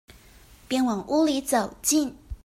[0.67, 2.15] 便往屋裡走進